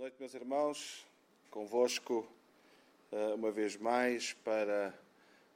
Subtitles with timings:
[0.00, 1.06] Boa noite, meus irmãos.
[1.50, 2.26] Convosco,
[3.12, 4.94] eh, uma vez mais, para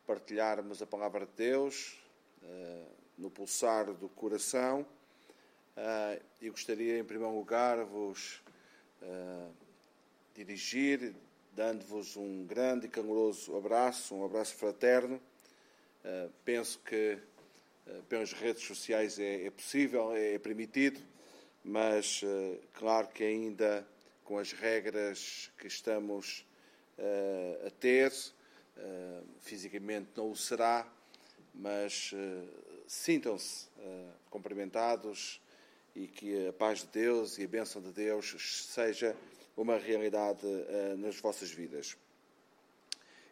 [0.06, 1.96] partilharmos a palavra de Deus
[2.42, 2.84] eh,
[3.16, 4.84] no pulsar do coração.
[5.74, 8.42] Eh, e gostaria, em primeiro lugar, vos
[10.34, 11.14] dirigir,
[11.52, 15.18] dando-vos um grande e caloroso abraço, um abraço fraterno.
[16.44, 17.18] Penso que
[18.10, 21.00] pelas redes sociais é, é possível, é, é permitido,
[21.64, 22.20] mas
[22.74, 23.86] claro que ainda
[24.24, 26.44] com as regras que estamos
[26.98, 28.10] uh, a ter.
[28.76, 30.90] Uh, fisicamente não o será,
[31.54, 32.48] mas uh,
[32.88, 33.68] sintam-se
[34.30, 35.40] cumprimentados
[35.94, 38.34] e que a paz de Deus e a bênção de Deus
[38.72, 39.14] seja
[39.56, 40.44] uma realidade
[40.98, 41.96] nas vossas vidas.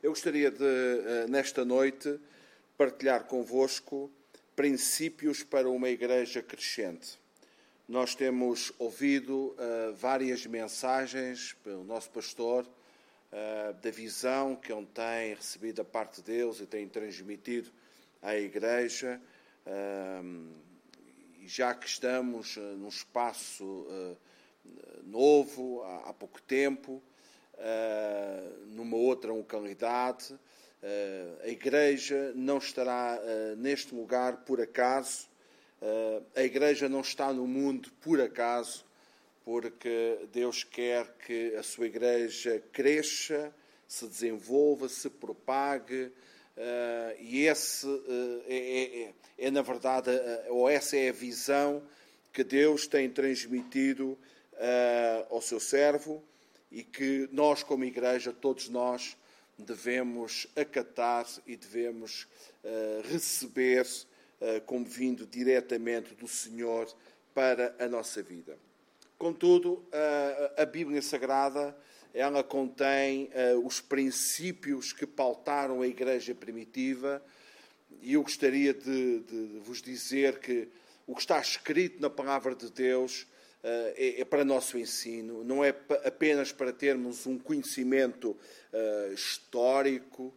[0.01, 2.21] Eu gostaria de, nesta noite,
[2.79, 4.09] partilhar convosco
[4.55, 7.19] princípios para uma igreja crescente.
[7.89, 15.35] Nós temos ouvido uh, várias mensagens pelo nosso pastor uh, da visão que ele tem
[15.35, 17.73] recebido da parte de Deus e tem transmitido
[18.23, 19.21] à Igreja.
[19.67, 20.49] Uh,
[21.45, 23.85] já que estamos num espaço
[25.03, 27.03] novo, há, há, pouco tempo,
[28.69, 30.39] numa outra localidade,
[31.43, 33.19] a Igreja não estará
[33.57, 35.32] neste lugar por acaso
[36.35, 38.85] a Igreja não está no mundo por acaso,
[39.45, 43.53] porque Deus quer que a sua Igreja cresça,
[43.93, 50.11] se desenvolva, se propague, uh, e esse uh, é, é, é, na verdade,
[50.49, 51.83] ou essa é a visão
[52.33, 54.17] que Deus tem transmitido
[55.29, 56.23] ao seu servo
[56.71, 59.17] e que nós, como Igreja, todos nós,
[59.59, 62.29] devemos acatar e devemos
[63.11, 63.85] receber
[64.67, 66.93] como vindo diretamente do Senhor
[67.33, 68.59] para a nossa vida.
[69.17, 69.85] Contudo,
[70.57, 71.77] a Bíblia Sagrada
[72.15, 77.23] ela contém eh, os princípios que pautaram a Igreja primitiva
[78.03, 80.69] e eu gostaria de, de vos dizer que
[81.07, 83.27] o que está escrito na Palavra de Deus
[83.63, 85.71] eh, é, é, para nosso ensino, não é
[86.05, 88.37] apenas para termos um conhecimento
[89.15, 90.33] histórico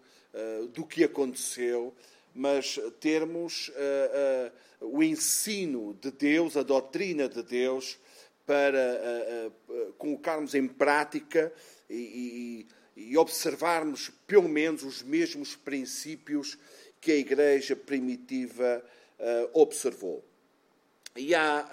[0.73, 1.95] do que aconteceu,
[2.35, 7.97] mas termos uh, uh, o ensino de Deus, a doutrina de Deus,
[8.45, 11.51] para uh, colocarmos em prática
[11.89, 16.57] e, e, e, observarmos pelo menos os mesmos princípios
[16.99, 18.83] que a Igreja primitiva
[19.53, 20.25] observou.
[21.15, 21.69] E há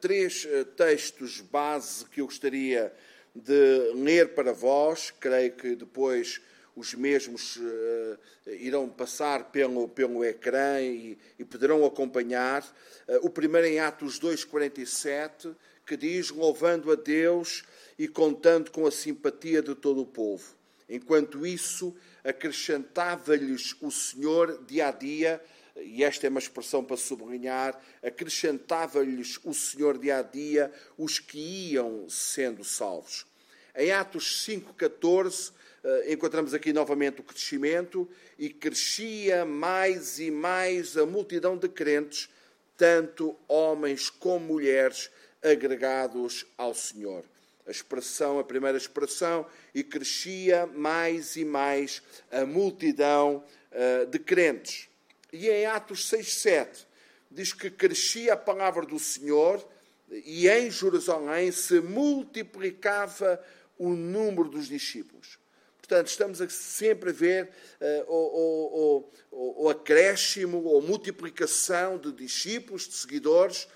[0.00, 2.92] três textos base que eu gostaria
[3.34, 6.40] de ler para vós, creio que depois
[6.76, 12.62] os mesmos uh, irão passar pelo, pelo ecrã e, e poderão acompanhar.
[13.08, 15.54] Uh, o primeiro em Atos 2,47,
[15.86, 17.64] que diz: Louvando a Deus
[17.98, 20.54] e contando com a simpatia de todo o povo.
[20.88, 25.42] Enquanto isso, acrescentava-lhes o Senhor dia a dia,
[25.76, 31.72] e esta é uma expressão para sublinhar, acrescentava-lhes o Senhor dia a dia os que
[31.72, 33.26] iam sendo salvos.
[33.74, 35.63] Em Atos 5,14 eh,
[36.08, 38.08] encontramos aqui novamente o crescimento
[38.38, 42.28] e crescia mais e mais a multidão de crentes,
[42.76, 45.10] tanto homens como mulheres,
[45.42, 47.24] agregados ao Senhor.
[47.66, 54.88] A expressão, a primeira expressão, e crescia mais e mais a multidão uh, de crentes.
[55.32, 56.86] E em Atos 6, 7,
[57.30, 59.66] diz que crescia a palavra do Senhor
[60.10, 63.42] e em Jerusalém se multiplicava
[63.78, 65.38] o número dos discípulos.
[65.86, 72.94] Portanto, estamos sempre a ver uh, o, o, o, acréscimo ou multiplicação de discípulos, de
[72.94, 73.68] seguidores,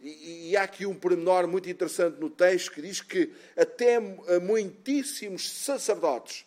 [0.00, 3.98] e, e, há aqui um pormenor muito interessante no texto que diz que até
[4.38, 6.46] muitíssimos sacerdotes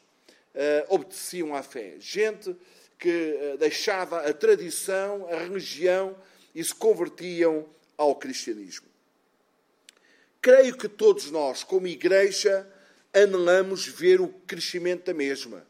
[0.56, 1.96] uh, obedeciam à fé.
[2.00, 2.56] Gente
[2.98, 3.10] que
[3.54, 6.16] uh, deixava a tradição, a religião
[6.56, 8.88] e se convertiam ao cristianismo.
[10.42, 12.66] Creio que todos nós, como igreja,
[13.14, 15.66] anelamos ver o crescimento da mesma.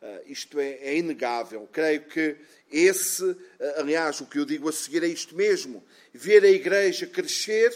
[0.00, 1.68] Uh, isto é, é, inegável.
[1.72, 2.36] Creio que
[2.70, 3.36] esse, uh,
[3.76, 5.84] aliás, o que eu digo a seguir é isto mesmo.
[6.12, 7.74] Ver a Igreja crescer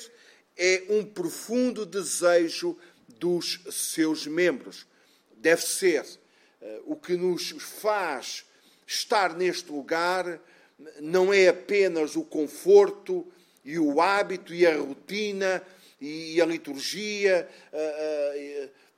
[0.57, 2.79] é um profundo desejo
[3.19, 4.87] dos seus membros.
[5.37, 6.05] Deve ser.
[6.61, 8.45] Uh, o que nos faz
[8.87, 10.41] estar neste lugar
[11.01, 13.27] não é apenas o conforto
[13.65, 15.63] e o hábito e a rotina
[16.01, 17.49] e a liturgia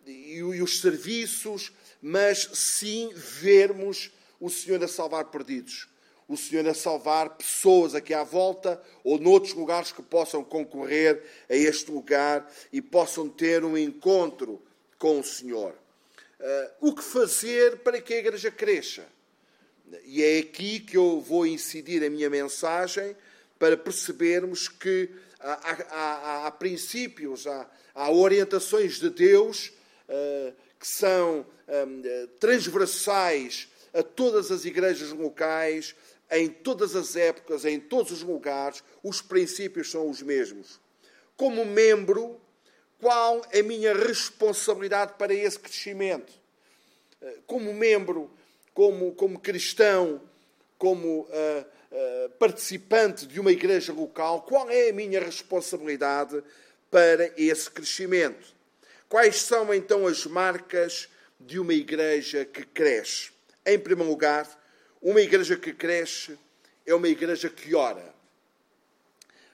[0.07, 4.11] e, os serviços, mas sim vermos
[4.41, 5.89] o Senhor a salvar perdidos,
[6.29, 11.55] o Senhor a salvar pessoas aqui à volta ou noutros lugares que possam concorrer a
[11.55, 14.61] este lugar e possam ter um encontro
[14.99, 15.75] com o Senhor.
[16.41, 19.07] Uh, o que fazer para que a igreja cresça?
[20.05, 23.17] E é aqui que eu vou incidir a minha mensagem
[23.59, 25.09] para percebermos que
[25.41, 29.73] há, há, há princípios, há, há, orientações de Deus
[30.79, 32.03] que são um,
[32.39, 35.95] transversais a todas as igrejas locais,
[36.31, 40.81] em todas as épocas, em todos os lugares, os princípios são os mesmos.
[41.37, 42.41] Como membro,
[43.01, 46.33] qual é a minha responsabilidade para esse crescimento?
[47.23, 48.31] Uh, como membro,
[48.73, 50.21] como, como cristão,
[50.79, 56.43] como uh, uh, participante de uma igreja local, qual é a minha responsabilidade
[56.91, 58.55] para esse crescimento?
[59.09, 61.09] Quais são então as marcas
[61.39, 63.31] de uma igreja que cresce?
[63.65, 64.49] Em primeiro lugar,
[65.01, 66.39] uma igreja que cresce
[66.87, 68.15] é uma igreja que ora.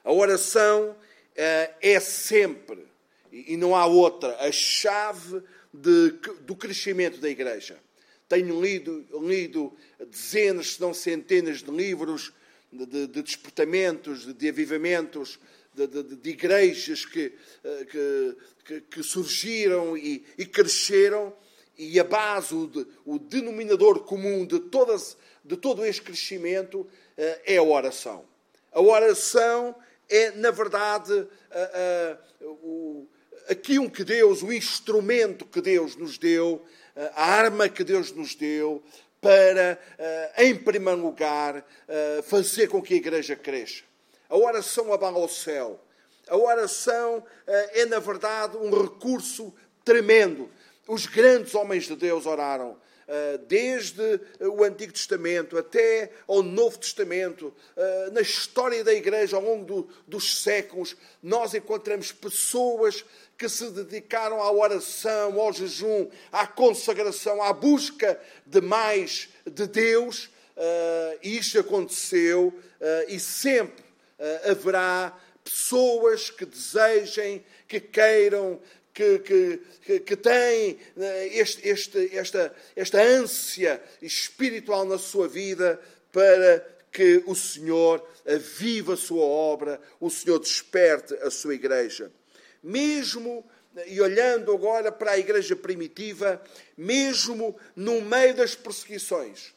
[0.03, 2.85] A oração uh, é sempre,
[3.31, 5.43] e não há outra, a chave
[5.73, 6.11] de,
[6.41, 7.77] do crescimento da igreja.
[8.27, 9.75] Tenho lido, lido
[10.09, 12.33] dezenas, se não centenas de livros
[12.71, 15.39] de, de, de despertamentos, de, de avivamentos,
[15.73, 17.33] de, de, igrejas que,
[17.63, 18.35] eh, que,
[18.65, 21.33] que, que surgiram e, e, cresceram,
[21.77, 22.69] e a base, o,
[23.05, 26.87] o denominador comum de, todas, de todo este crescimento
[27.17, 28.25] eh, é a oração.
[28.71, 29.75] A oração
[30.09, 33.07] é, na verdade, a, a, o,
[33.47, 36.65] aquilo que Deus, o instrumento que Deus nos deu
[37.15, 38.83] a arma que Deus nos deu
[39.19, 43.83] para, eh, em primeiro lugar, eh, fazer com que a igreja cresça.
[44.31, 45.77] A oração abala o céu.
[46.29, 50.49] A oração eh, é, na verdade, um recurso tremendo.
[50.87, 52.79] Os grandes homens de Deus oraram.
[53.45, 57.53] Desde o Antigo Testamento até ao Novo Testamento,
[58.13, 63.03] na história da Igreja ao longo dos séculos, nós encontramos pessoas
[63.37, 70.29] que se dedicaram à oração, ao jejum, à consagração, à busca de mais de Deus.
[70.55, 72.53] Uh, isto aconteceu
[73.09, 73.90] e sempre
[74.45, 78.59] haverá pessoas que desejem, que queiram,
[78.93, 80.77] que, que, que têm
[81.31, 85.79] este, este, esta, esta ânsia espiritual na sua vida
[86.11, 92.11] para que o Senhor avive a sua obra, o Senhor desperte a sua igreja.
[92.61, 93.45] Mesmo,
[93.87, 96.41] e olhando agora para a igreja primitiva,
[96.77, 99.53] mesmo no meio das perseguições,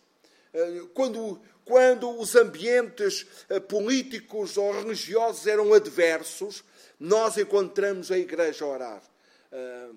[0.53, 6.63] eh, quando, quando os ambientes eh, políticos ou religiosos eram adversos,
[6.99, 9.03] nós encontramos a igreja a orar.
[9.51, 9.89] Eh,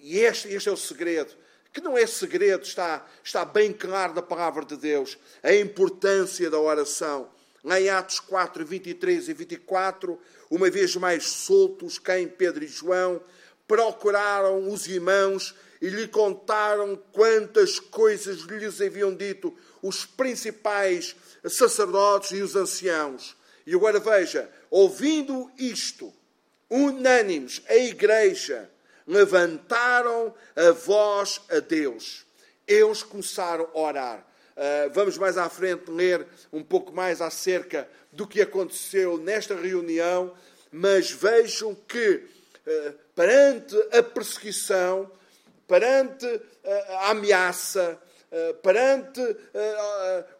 [0.00, 1.34] e este, este é o segredo
[1.72, 6.58] que não é segredo, está, está bem claro da palavra de Deus, a importância da
[6.58, 7.30] oração.
[7.64, 10.18] Em Atos 4, 23 e 24,
[10.50, 13.20] uma vez mais soltos, quem Pedro e João
[13.68, 21.16] procuraram os irmãos e lhe contaram quantas coisas lhes haviam dito os principais
[21.48, 23.36] sacerdotes e os anciãos.
[23.66, 26.12] E agora veja, ouvindo isto,
[26.68, 28.70] unânimes, a igreja
[29.06, 32.24] levantaram a voz a Deus.
[32.66, 34.26] Eles começaram a orar.
[34.56, 40.34] Uh, vamos mais à frente ler um pouco mais acerca do que aconteceu nesta reunião,
[40.70, 42.22] mas vejam que,
[42.66, 45.10] eh, perante a perseguição,
[45.66, 46.26] perante
[46.64, 48.00] eh, a ameaça,
[48.62, 49.20] perante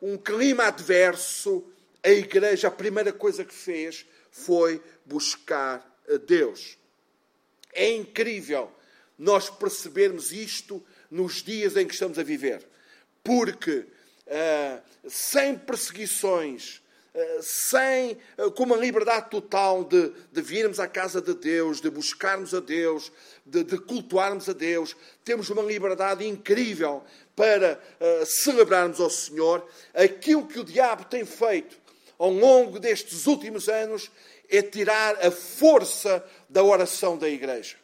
[0.01, 1.65] um clima adverso,
[2.03, 6.79] a igreja, a primeira coisa que fez foi buscar a Deus.
[7.73, 8.71] É incrível
[9.19, 12.67] nós percebermos isto nos dias em que estamos a viver,
[13.23, 13.87] porque
[15.07, 16.81] sem perseguições,
[17.13, 21.91] eh, sem, eh, com uma liberdade total de, de virmos à casa de Deus, de
[21.91, 23.11] buscarmos a Deus,
[23.45, 24.97] de, de cultuarmos a Deus.
[25.25, 27.03] Temos uma liberdade incrível
[27.41, 29.67] para uh, celebrarmos ao Senhor.
[29.95, 31.79] Aquilo que o diabo tem feito
[32.19, 34.11] ao longo destes últimos anos
[34.49, 37.77] é tirar a força da oração da igreja.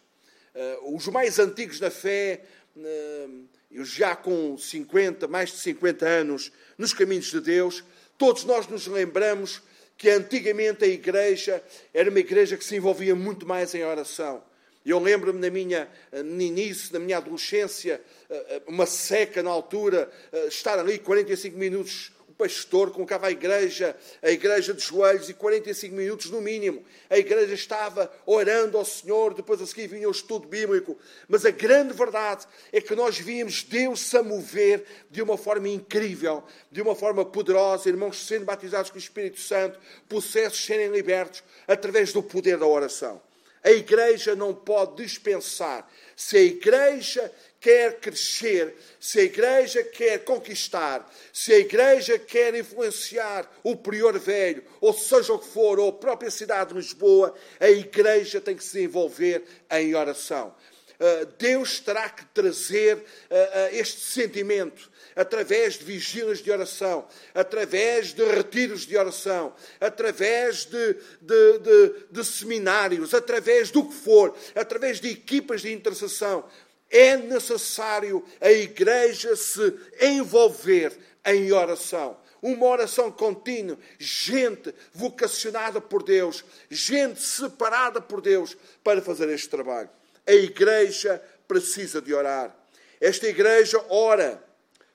[0.54, 2.42] Uh, os mais antigos na fé,
[2.76, 3.46] uh,
[3.84, 7.82] já com 50, mais de 50 anos nos caminhos de Deus,
[8.18, 9.62] Todos nós nos lembramos
[9.96, 14.42] que antigamente a igreja era uma igreja que se envolvia muito mais em oração.
[14.86, 18.00] Eu lembro-me na minha, no início, na minha adolescência,
[18.30, 23.96] eh, eh, uma seca na altura, eh, estar ali 45 minutos pastor colocava a igreja,
[24.22, 26.84] a igreja de joelhos e 45 minutos no mínimo.
[27.08, 30.98] A igreja estava orando ao Senhor, depois a seguir vinha o estudo bíblico.
[31.28, 36.44] Mas a grande verdade é que nós víamos Deus a mover de uma forma incrível,
[36.70, 42.12] de uma forma poderosa, irmãos sendo batizados com o Espírito Santo, processos serem libertos através
[42.12, 43.25] do poder da oração.
[43.62, 45.88] A igreja não pode dispensar.
[46.14, 53.50] Se a igreja quer crescer, se a igreja quer conquistar, se a igreja quer influenciar
[53.64, 57.68] o prior velho, ou seja o que for, ou a própria cidade de Lisboa, a
[57.68, 60.54] igreja tem que se envolver em oração.
[60.98, 68.12] Ah, Deus terá que trazer ah, ah, este sentimento através de vigílias de oração, através
[68.12, 75.00] de retiros de oração, através de, de, de, de, seminários, através do que for, através
[75.00, 76.44] de equipas de intercessão.
[76.90, 82.18] É necessário a igreja se envolver em oração.
[82.42, 89.90] Uma oração contínua, gente vocacionada por Deus, gente separada por Deus para fazer este trabalho.
[90.26, 92.54] A igreja precisa de orar.
[93.00, 94.42] Esta igreja ora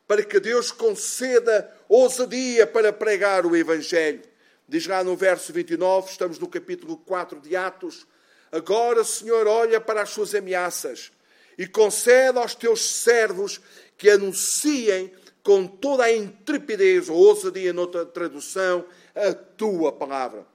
[0.07, 4.21] para que Deus conceda ousadia para pregar o Evangelho.
[4.67, 8.05] Diz lá no verso 29, estamos no capítulo 4 de Atos.
[8.51, 11.11] Agora, Senhor, olha para as suas ameaças
[11.57, 13.61] e concede aos teus servos
[13.97, 18.85] que anunciem com toda a intrepidez, ou ousadia noutra tradução,
[19.15, 20.45] a tua palavra.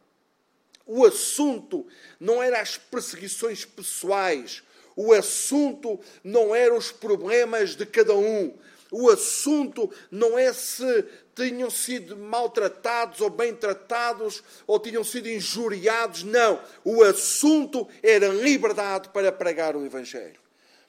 [0.87, 1.87] O assunto
[2.21, 4.63] não era as perseguições pessoais,
[4.95, 8.57] o assunto não eram os problemas de cada um,
[8.91, 16.23] o assunto não é se tinham sido maltratados ou bem tratados ou tinham sido injuriados,
[16.23, 16.63] não.
[16.85, 20.41] O assunto era liberdade para pregar o Evangelho.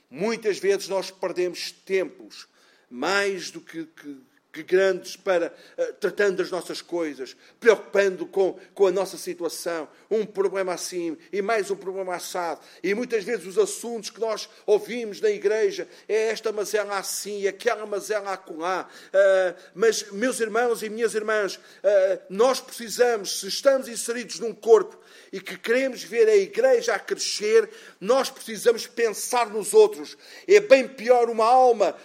[0.10, 2.48] Muitas vezes nós perdemos tempos
[2.90, 4.27] mais do que, que que
[4.64, 10.74] grandes para uh, tratando das nossas coisas, preocupando com, com a nossa situação, um problema
[10.74, 12.62] assim e mais um problema assado.
[12.84, 17.86] E muitas vezes os assuntos que nós ouvimos na igreja é esta mazela assim, aquela
[17.86, 18.88] mazela acolá.
[19.08, 21.60] Uh, mas, meus irmãos e minhas irmãs, uh,
[22.30, 24.98] nós precisamos, se estamos inseridos num corpo
[25.32, 27.70] e que queremos ver a igreja a crescer,
[28.00, 30.18] nós precisamos pensar nos outros.
[30.48, 31.96] É bem pior uma alma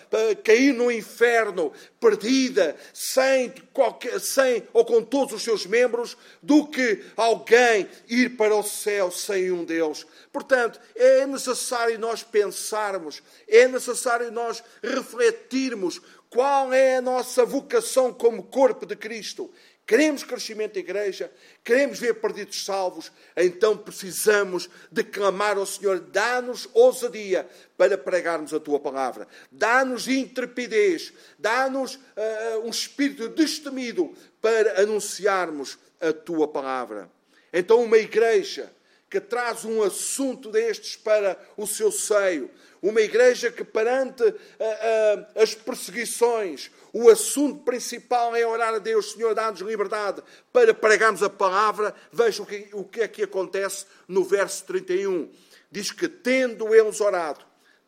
[0.45, 7.05] cair no inferno, perdida, sem, qualquer, sem ou com todos os seus membros, do que
[7.17, 10.07] alguém ir para o céu sem um deles.
[10.33, 16.01] Portanto, é necessário nós pensarmos, é necessário nós refletirmos
[16.33, 19.51] qual é a nossa vocação como corpo de Cristo.
[19.93, 21.31] Queremos crescimento da igreja,
[21.63, 27.47] queremos ver perdidos salvos, então precisamos de clamar ao Senhor, dá-nos ousadia
[27.77, 36.11] para pregarmos a tua palavra, dá-nos intrepidez, dá-nos uh, um espírito destemido para anunciarmos a
[36.11, 37.11] tua palavra.
[37.53, 38.73] Então, uma igreja
[39.13, 42.51] que traz um assunto destes para o seu seio,
[42.81, 49.13] uma igreja que, perante uh, uh, as perseguições, o assunto principal é orar a Deus,
[49.13, 51.95] Senhor, dá-nos liberdade para pregarmos a palavra.
[52.11, 55.31] Veja o que, o que é que acontece no verso 31.
[55.71, 57.45] Diz que, tendo eles orado,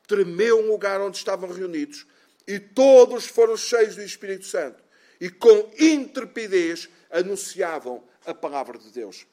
[0.06, 2.06] tremeu o lugar onde estavam reunidos
[2.46, 4.84] e todos foram cheios do Espírito Santo
[5.18, 9.26] e com intrepidez anunciavam a palavra de Deus.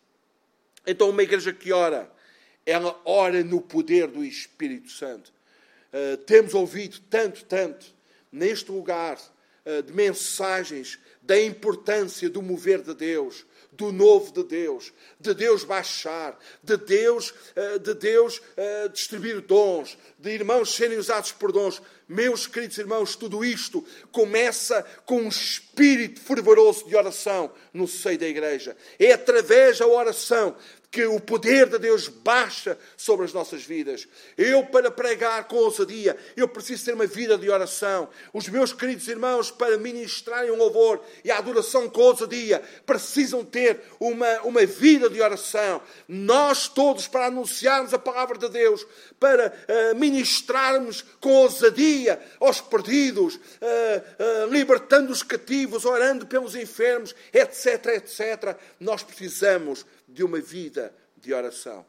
[0.86, 2.12] Então, uma igreja que ora,
[2.66, 5.32] ela ora no poder do Espírito Santo.
[5.94, 7.86] Uh, temos ouvido tanto, tanto
[8.32, 9.18] neste lugar
[9.66, 15.64] uh, de mensagens da importância do mover de Deus, do novo de Deus, de Deus
[15.64, 18.42] baixar, de Deus, uh, de Deus
[18.94, 21.82] distribuir dons, de irmãos serem usados por dons.
[22.08, 28.28] Meus queridos irmãos, tudo isto começa com um espírito fervoroso de oração no seio da
[28.28, 28.76] igreja.
[29.00, 30.56] É através da oração
[30.92, 34.08] que o poder de Deus baixa sobre as nossas vidas.
[34.38, 38.10] Eu, para pregar com ousadia, eu preciso ter uma vida de oração.
[38.34, 43.80] Os meus queridos irmãos, para ministrarem um louvor e a adoração com ousadia, precisam ter
[44.02, 45.82] uma, uma vida de oração.
[46.10, 48.86] Nós todos, para anunciarmos a palavra de Deus,
[49.18, 57.16] para uh, ministrarmos com ousadia aos perdidos, uh, uh, libertando os cativos, orando pelos enfermos,
[57.32, 61.86] etc, etc, nós precisamos de uma vida de oração.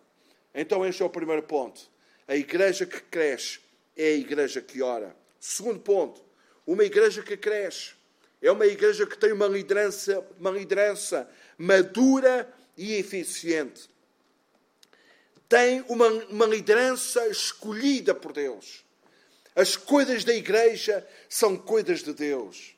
[0.55, 1.81] Então, este é o primeiro ponto.
[2.27, 3.61] A igreja que cresce
[3.97, 5.15] é a igreja que ora.
[5.41, 6.23] Segundo ponto,
[6.67, 7.95] uma igreja que cresce
[8.41, 13.89] é uma igreja que tem uma liderança, uma liderança madura e eficiente.
[15.49, 18.85] Tem uma, uma liderança escolhida por Deus.
[19.55, 22.75] As coisas da igreja são coisas de Deus.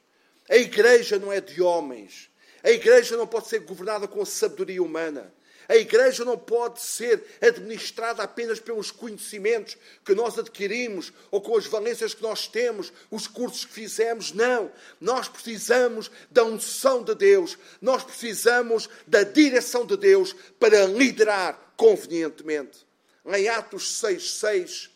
[0.51, 2.29] A igreja não é de homens.
[2.65, 5.31] A igreja não pode ser governada com a sabedoria humana.
[5.69, 11.67] A igreja não pode ser administrada apenas pelos conhecimentos que nós adquirimos ou com as
[11.67, 14.33] valências que nós temos, os cursos que fizemos.
[14.33, 14.71] Não.
[15.01, 17.59] Nós precisamos da unção de Deus.
[17.81, 22.85] Nós precisamos da direção de Deus para liderar convenientemente.
[23.27, 24.91] em Atos 6,6,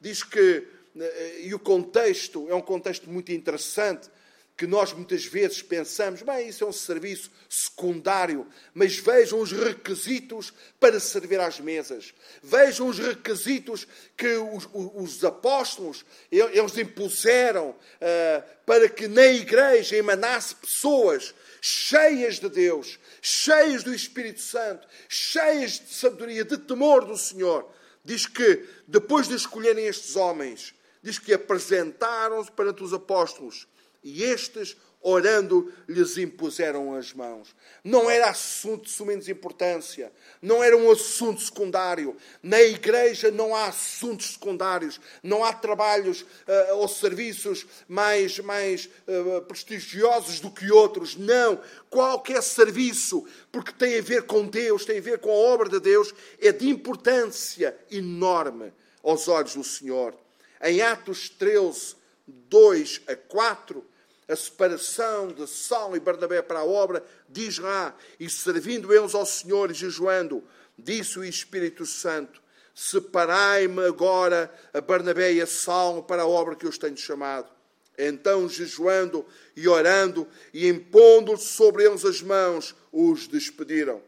[0.00, 0.66] diz que,
[0.98, 4.08] eh, e o contexto é um contexto muito interessante,
[4.56, 10.52] que nós muitas vezes pensamos, bem, isso é um serviço secundário, mas vejam os requisitos
[10.78, 12.14] para servir às mesas.
[12.40, 20.54] Vejam os requisitos que os, os apóstolos eles impuseram uh, para que na igreja emanasse
[20.54, 27.68] pessoas cheias de Deus, cheias do Espírito Santo, cheias de sabedoria, de temor do Senhor.
[28.04, 33.66] Diz que depois de escolherem estes homens, diz que apresentaram-se perante os apóstolos
[34.04, 37.54] e estes, orando, lhes impuseram as mãos.
[37.84, 42.16] Não era assunto de sumenos importância, não era um assunto secundário.
[42.42, 49.42] Na igreja não há assuntos secundários, não há trabalhos uh, ou serviços mais, mais uh,
[49.42, 51.16] prestigiosos do que outros.
[51.16, 51.60] Não.
[51.90, 55.80] Qualquer serviço, porque tem a ver com Deus, tem a ver com a obra de
[55.80, 60.14] Deus, é de importância enorme aos olhos do Senhor.
[60.62, 61.96] Em Atos 13,
[62.26, 63.84] 2 a 4,
[64.28, 69.26] a separação de Saulo e Barnabé para a obra, diz lá, e servindo eles ao
[69.26, 70.42] Senhor e jejuando,
[70.78, 72.42] disse o Espírito Santo,
[72.74, 77.48] separai-me agora a Barnabé e a Saulo para a obra que os tenho chamado.
[77.96, 84.02] Então, jejuando e orando e impondo sobre eles as mãos, os despediram.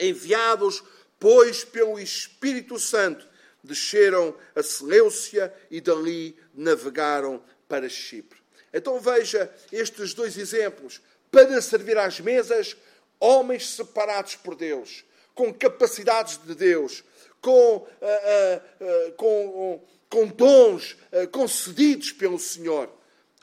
[0.00, 0.82] Enviados,
[1.18, 3.26] pois, pelo Espírito Santo,
[3.62, 8.37] desceram a Seleucia e dali navegaram para Chipre.
[8.72, 11.00] Então veja estes dois exemplos.
[11.30, 12.76] Para servir às mesas,
[13.20, 17.04] homens separados por Deus, com capacidades de Deus,
[17.40, 20.96] com, uh, uh, uh, com, com dons
[21.30, 22.90] concedidos pelo Senhor.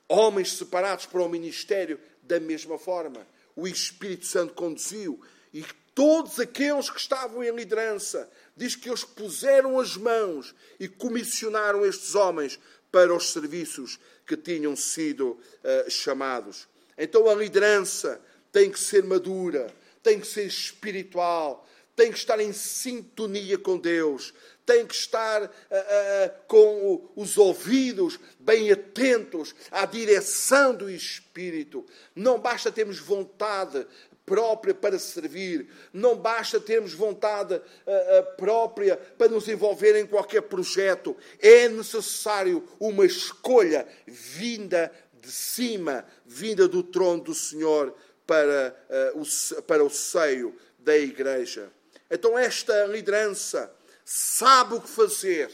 [0.07, 3.25] Homens separados para o ministério da mesma forma.
[3.55, 5.19] O Espírito Santo conduziu
[5.53, 5.63] e
[5.95, 12.13] todos aqueles que estavam em liderança, diz que eles puseram as mãos e comissionaram estes
[12.13, 12.59] homens
[12.91, 16.67] para os serviços que tinham sido uh, chamados.
[16.97, 19.67] Então a liderança tem que ser madura,
[20.01, 24.33] tem que ser espiritual, tem que estar em sintonia com Deus,
[24.65, 31.85] tem que estar uh, uh, com os ouvidos bem atentos à direção do Espírito.
[32.15, 33.85] Não basta termos vontade
[34.25, 35.69] própria para servir.
[35.93, 41.15] Não basta termos vontade uh, própria para nos envolver em qualquer projeto.
[41.39, 48.75] É necessário uma escolha vinda de cima, vinda do trono do Senhor para,
[49.13, 51.71] uh, o, para o seio da igreja.
[52.09, 55.51] Então, esta liderança sabe o que fazer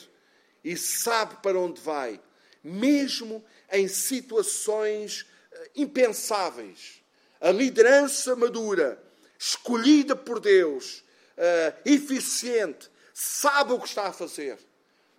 [0.64, 2.22] e sabe para onde vai,
[2.64, 5.26] mesmo em situações
[5.76, 7.01] impensáveis
[7.42, 9.02] a liderança madura,
[9.38, 11.04] escolhida por Deus,
[11.38, 14.58] uh, eficiente, sabe o que está a fazer.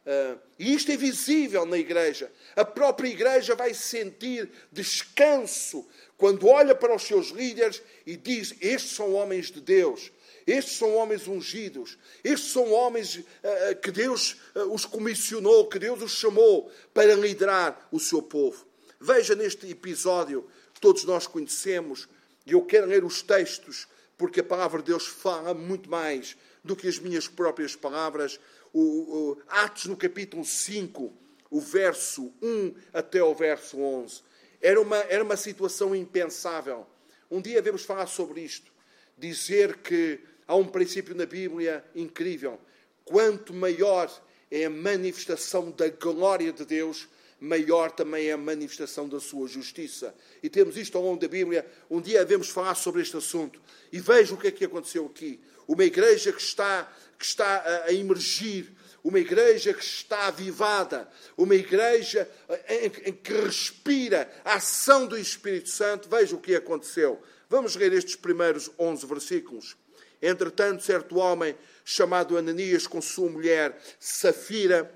[0.05, 2.31] Uh, e isto é visível na igreja.
[2.57, 8.93] A própria igreja vai sentir descanso quando olha para os seus líderes e diz: Estes
[8.93, 10.11] são homens de Deus,
[10.45, 16.03] estes são homens ungidos, estes são homens uh, que Deus uh, os comissionou, que Deus
[16.03, 18.67] os chamou para liderar o seu povo.
[19.01, 20.49] Veja neste episódio
[20.83, 22.09] todos nós conhecemos,
[22.45, 23.87] e eu quero ler os textos,
[24.19, 28.41] porque a palavra de Deus fala muito mais do que as minhas próprias palavras.
[28.73, 31.13] O, o, Atos, no capítulo 5,
[31.49, 34.23] o verso 1 até o verso 11.
[34.61, 36.85] Era uma, era uma situação impensável.
[37.31, 38.73] Um dia devemos falar sobre isto.
[39.17, 40.19] Dizer que
[40.49, 42.61] há um princípio na Bíblia incrível.
[43.05, 44.11] Quanto maior
[44.51, 47.09] é a manifestação da glória de Deus,
[47.43, 50.15] maior também é a manifestação da sua justiça.
[50.43, 51.67] E temos isto ao longo da Bíblia.
[51.91, 53.61] Um dia devemos falar sobre este assunto.
[53.93, 55.41] E veja o que é que aconteceu aqui.
[55.67, 61.57] Uma igreja que está, que está a, a emergir, uma igreja que está avivada, uma
[61.57, 62.31] igreja
[62.69, 66.09] em, em que respira a ação do Espírito Santo.
[66.09, 67.21] Veja o que aconteceu.
[67.49, 69.77] Vamos ler estes primeiros 11 versículos.
[70.23, 74.95] Entretanto, certo homem chamado Ananias, com sua mulher Safira,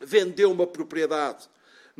[0.00, 1.46] vendeu uma propriedade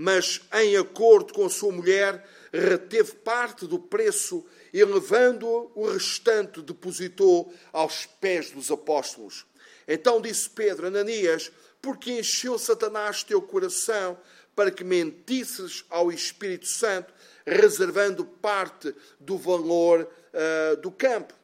[0.01, 7.53] mas em acordo com sua mulher, reteve parte do preço e, levando o restante, depositou
[7.73, 9.45] aos pés dos apóstolos.
[9.89, 11.51] Então disse Pedro, Ananias,
[11.83, 14.17] porque encheu Satanás teu coração
[14.55, 17.13] para que mentisses ao Espírito Santo,
[17.45, 21.35] reservando parte do valor uh, do campo.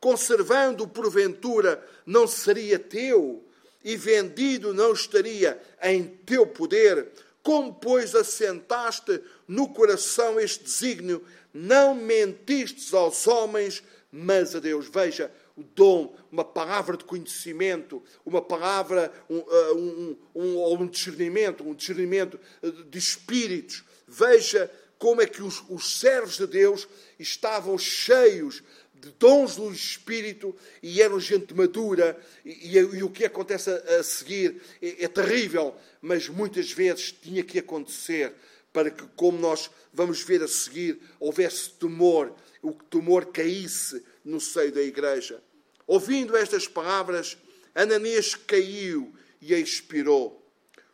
[0.00, 3.44] Conservando, porventura, não seria teu,
[3.84, 7.06] e vendido não estaria em teu poder
[7.48, 13.82] como, pois, assentaste no coração este desígnio, não mentistes aos homens,
[14.12, 14.86] mas a Deus.
[14.86, 21.66] Veja, o dom, uma palavra de conhecimento, uma palavra, um, uh, um, um, um discernimento,
[21.66, 23.82] um discernimento uh, de espíritos.
[24.06, 26.86] Veja como é que os, os servos de Deus
[27.18, 28.62] estavam cheios
[29.00, 34.00] de dons do Espírito e eram gente madura, e, e, e o que acontece a,
[34.00, 38.34] a seguir é, é, terrível, mas muitas vezes tinha que acontecer
[38.72, 44.72] para que, como nós vamos ver a seguir, houvesse temor, o temor caísse no seio
[44.72, 45.42] da igreja.
[45.86, 47.38] Ouvindo estas palavras,
[47.74, 50.44] Ananias caiu e expirou,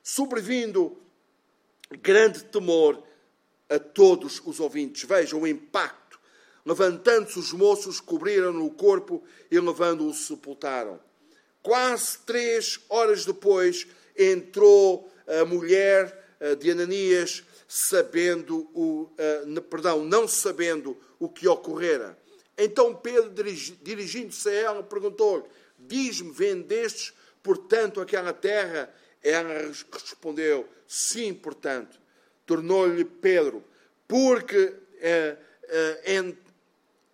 [0.02, 0.96] sobrevindo
[2.00, 3.02] grande temor
[3.68, 5.04] a todos os ouvintes.
[5.04, 6.04] Vejam o impacto
[6.66, 10.98] Levantando-se os moços, cobriram-no o corpo e, levando-o, sepultaram.
[11.62, 13.86] Quase três horas depois,
[14.16, 19.10] entrou a mulher eh, de Ananias, sabendo o,
[19.46, 22.16] uh, perdão, não sabendo o que ocorrera.
[22.56, 23.30] Então Pedro,
[23.82, 25.44] dirigindo-se a ela, perguntou-lhe:
[25.78, 28.94] Diz-me, vendestes, portanto, aquela terra?
[29.22, 31.98] Ela respondeu: Sim, portanto.
[32.46, 33.64] Tornou-lhe Pedro:
[34.06, 34.72] Porque uh,
[35.34, 36.34] uh,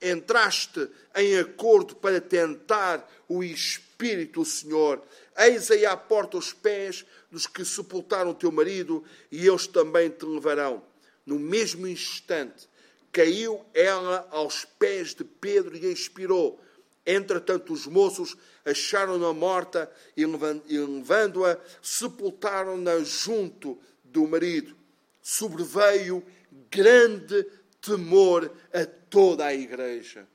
[0.01, 5.03] entraste em acordo para tentar o Espírito, o Senhor.
[5.37, 10.25] Eis aí à porta os pés dos que sepultaram teu marido, e eles também te
[10.25, 10.83] levarão.
[11.25, 12.69] No mesmo instante,
[13.13, 16.61] caiu ela aos pés de Pedro e expirou.
[17.07, 24.77] Entretanto, os moços acharam-na morta e, levando-a, sepultaram-na junto do marido.
[25.23, 26.25] Sobreveio
[26.71, 27.47] grande
[27.81, 30.27] temor a toda a igreja.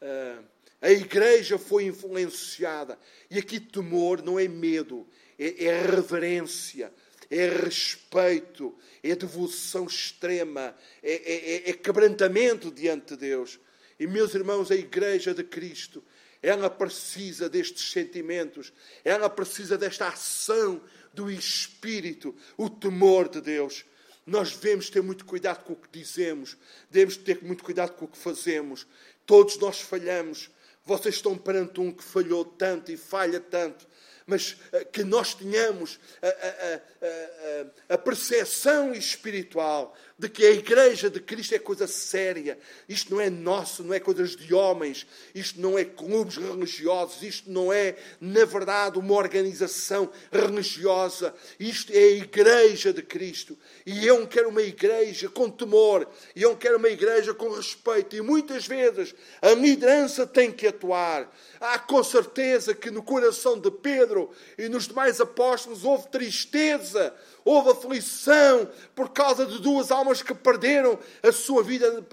[0.00, 0.42] Ah,
[0.82, 2.98] a igreja foi influenciada.
[3.30, 5.06] E aqui temor não é medo,
[5.38, 6.92] é, é reverência,
[7.30, 13.60] é respeito, é devoção extrema, é, é, é, é quebrantamento diante de Deus.
[13.98, 16.02] E, meus irmãos, a igreja de Cristo,
[16.42, 18.72] ela precisa destes sentimentos,
[19.04, 20.82] ela precisa desta ação
[21.14, 23.84] do Espírito, o temor de Deus.
[24.26, 26.56] Nós devemos ter muito cuidado com o que dizemos,
[26.90, 28.86] devemos ter muito cuidado com o que fazemos.
[29.26, 30.50] Todos nós falhamos.
[30.84, 33.86] Vocês estão perante um que falhou tanto e falha tanto
[34.26, 41.10] mas uh, que nós tenhamos a, a, a, a percepção espiritual de que a igreja
[41.10, 42.58] de Cristo é coisa séria.
[42.88, 47.50] Isto não é nosso, não é coisas de homens, isto não é clubes religiosos, isto
[47.50, 51.34] não é, na verdade, uma organização religiosa.
[51.58, 53.58] Isto é a igreja de Cristo.
[53.84, 58.14] E eu quero uma igreja com temor, e eu quero uma igreja com respeito.
[58.16, 61.32] E muitas vezes a liderança tem que atuar.
[61.60, 67.70] Há com certeza que no coração de Pedro e nos demais apóstolos houve tristeza, houve
[67.70, 72.06] aflição por causa de duas almas que perderam a sua vida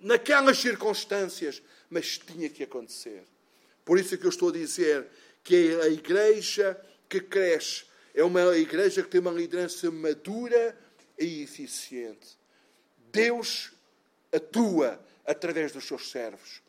[0.00, 1.62] naquelas circunstâncias.
[1.90, 3.24] Mas tinha que acontecer.
[3.84, 5.06] Por isso é que eu estou a dizer
[5.44, 10.78] que a igreja que cresce é uma igreja que tem uma liderança madura
[11.18, 12.38] e eficiente.
[13.10, 13.72] Deus
[14.32, 16.62] atua através dos seus servos.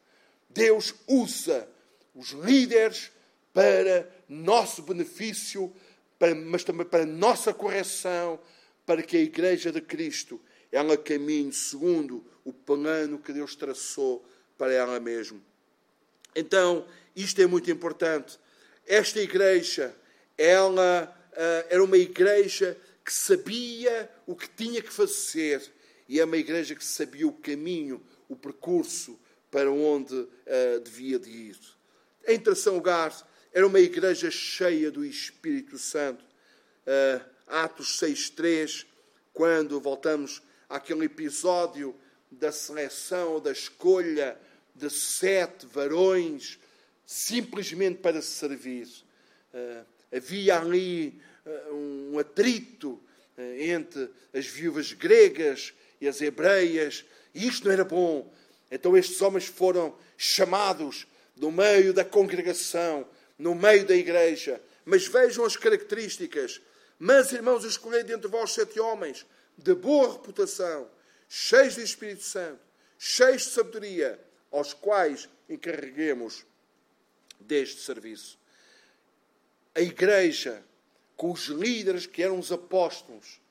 [0.49, 1.67] Deus usa
[2.13, 3.11] os líderes
[3.53, 5.73] para nosso benefício,
[6.23, 8.39] para, mas também para nossa correção,
[8.85, 10.39] para que a Igreja de Cristo
[10.71, 14.25] ela caminhe segundo o plano que Deus traçou
[14.57, 15.41] para ela mesma.
[16.33, 18.39] Então, isto é muito importante.
[18.87, 19.93] Esta igreja,
[20.37, 25.61] ela uh, era uma igreja que sabia o que tinha que fazer
[26.07, 29.19] e é uma igreja que sabia o caminho, o percurso
[29.51, 31.57] para onde uh, devia de ir.
[32.25, 33.13] Em terceiro lugar,
[33.53, 36.25] era uma igreja cheia do Espírito Santo.
[36.87, 38.83] Uh, Atos 6.3,
[39.31, 41.95] quando voltamos àquele episódio
[42.31, 44.39] da seleção, da escolha
[44.73, 46.57] de sete varões,
[47.05, 48.87] simplesmente para servir.
[49.53, 52.99] Uh, havia ali uh, um atrito
[53.59, 58.31] entre as viúvas gregas e as hebreias, e isto não era bom.
[58.69, 63.07] Então estes homens foram chamados no meio da congregação,
[63.43, 64.61] no meio da igreja.
[64.85, 66.61] Mas vejam as características.
[66.97, 69.25] Mas, irmãos, escolhei dentre vós sete homens
[69.57, 70.89] de boa reputação,
[71.27, 72.59] cheios de Espírito Santo,
[72.97, 76.45] cheios de sabedoria, aos quais encarreguemos
[77.39, 78.39] deste serviço.
[79.75, 80.63] A igreja,
[81.17, 83.41] com os líderes que eram os apóstolos,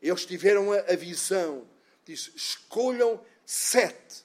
[0.00, 1.66] eles tiveram a, visão,
[2.06, 4.24] diz, escolham sete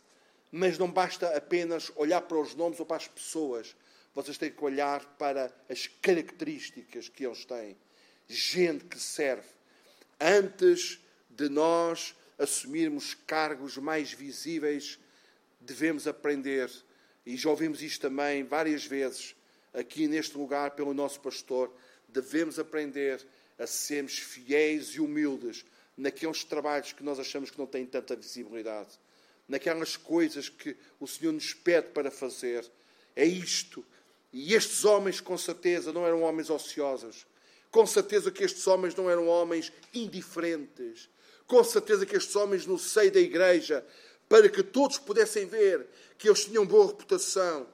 [0.58, 3.76] mas não basta apenas olhar para os nomes ou para as pessoas.
[4.16, 7.78] Vocês têm que olhar para as características que eles têm.
[8.28, 9.48] Gente que serve.
[10.20, 11.00] Antes
[11.30, 14.98] de nós assumirmos cargos mais visíveis,
[15.60, 16.72] devemos aprender
[17.26, 19.36] e já ouvimos isto também várias vezes
[19.74, 21.74] aqui neste lugar pelo nosso pastor,
[22.08, 23.26] devemos aprender
[23.58, 25.66] a sermos fiéis e humildes
[25.98, 29.00] naqueles trabalhos que nós achamos que não têm tanta visibilidade,
[29.48, 32.70] naquelas coisas que o Senhor nos pede para fazer.
[33.16, 33.86] É isto.
[34.38, 37.26] E estes homens, com certeza, não eram homens ociosos.
[37.72, 41.10] Com certeza que estes homens não eram homens indiferentes.
[41.48, 43.86] Com certeza que estes homens, no seio da igreja,
[44.28, 47.66] para que todos pudessem ver que eles tinham boa reputação,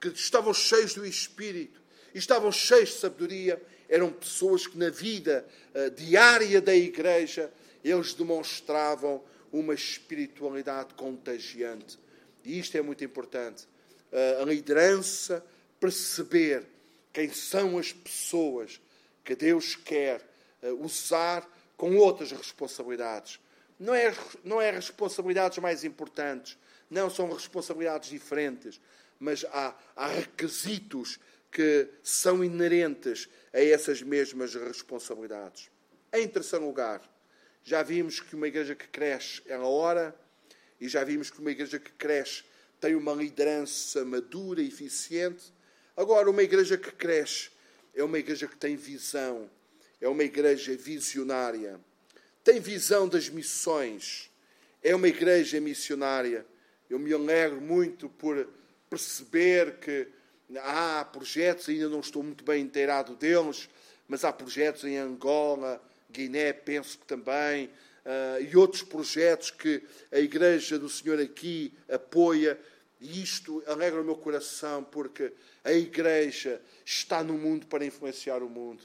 [0.00, 1.82] que estavam cheios do Espírito
[2.14, 7.52] estavam cheios de sabedoria, eram pessoas que na vida uh, diária da igreja
[7.84, 11.98] eles demonstravam uma espiritualidade contagiante.
[12.42, 13.64] E isto é muito importante.
[14.10, 15.44] Uh, a liderança
[15.80, 16.66] perceber
[17.12, 18.80] quem são as pessoas
[19.24, 20.20] que Deus quer
[20.62, 23.40] uh, usar com outras responsabilidades.
[23.78, 26.56] Não é, não é responsabilidades mais importantes,
[26.88, 28.80] não são responsabilidades diferentes,
[29.18, 31.18] mas há, há requisitos
[31.50, 35.70] que são inerentes a essas mesmas responsabilidades.
[36.12, 37.02] Em terceiro lugar,
[37.64, 40.14] já vimos que uma igreja que cresce é a hora
[40.80, 42.44] e já vimos que uma igreja que cresce
[42.80, 45.52] tem uma liderança madura e eficiente.
[45.96, 47.48] Agora, uma igreja que cresce
[47.94, 49.50] é uma igreja que tem visão,
[49.98, 51.80] é uma igreja visionária,
[52.44, 54.30] tem visão das missões,
[54.82, 56.44] é uma igreja missionária.
[56.90, 58.46] Eu me alegro muito por
[58.90, 60.06] perceber que
[60.58, 63.68] há projetos, ainda não estou muito bem inteirado deles,
[64.06, 67.66] mas há projetos em Angola, Guiné, penso que também,
[68.04, 69.82] uh, e outros projetos que
[70.12, 72.58] a Igreja do Senhor aqui apoia.
[73.00, 75.32] E isto alegra o meu coração, porque
[75.62, 78.82] a Igreja está no mundo para influenciar o mundo.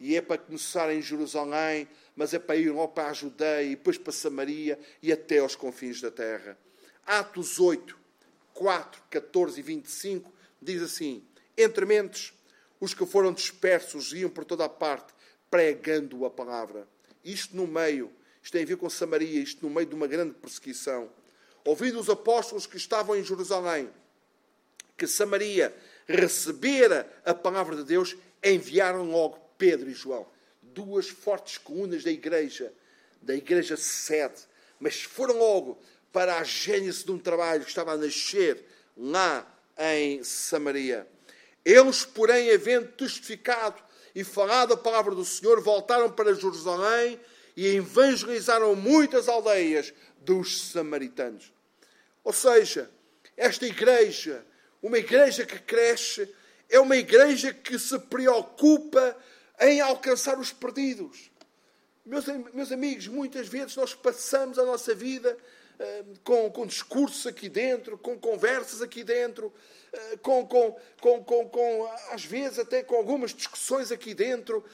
[0.00, 3.76] E é para começar em Jerusalém, mas é para ir logo para a Judeia, e
[3.76, 6.58] depois para Samaria e até aos confins da terra.
[7.06, 7.96] Atos 8,
[8.52, 11.24] 4, 14 e 25 diz assim:
[11.56, 12.32] Entre mentes,
[12.80, 15.14] os que foram dispersos iam por toda a parte,
[15.48, 16.88] pregando a palavra.
[17.24, 18.10] Isto no meio,
[18.42, 21.08] isto tem a ver com Samaria, isto no meio de uma grande perseguição.
[21.64, 23.88] Ouvindo os apóstolos que estavam em Jerusalém,
[24.96, 25.74] que Samaria
[26.06, 30.26] recebera a palavra de Deus, enviaram logo Pedro e João,
[30.60, 32.72] duas fortes colunas da igreja,
[33.20, 34.42] da igreja sede,
[34.80, 35.78] mas foram logo
[36.12, 38.64] para a gênese de um trabalho que estava a nascer
[38.96, 39.46] lá
[39.78, 41.06] em Samaria.
[41.64, 43.80] Eles, porém, havendo testificado
[44.14, 47.18] e falado a palavra do Senhor, voltaram para Jerusalém
[47.56, 51.52] e evangelizaram muitas aldeias dos samaritanos.
[52.24, 52.90] Ou seja,
[53.36, 54.44] esta igreja,
[54.82, 56.28] uma igreja que cresce,
[56.68, 59.16] é uma igreja que se preocupa
[59.60, 61.30] em alcançar os perdidos.
[62.04, 65.36] Meus, meus amigos, muitas vezes nós passamos a nossa vida
[65.78, 69.46] uh, com, com discursos aqui dentro, com conversas aqui dentro,
[69.92, 74.64] uh, com, com, com, com, com, às vezes até com algumas discussões aqui dentro.